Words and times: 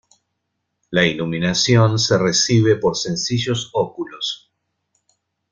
La 0.89 1.05
iluminación 1.05 1.99
se 1.99 2.17
recibe 2.17 2.75
por 2.77 2.97
sencillos 2.97 3.69
óculos. 3.71 4.51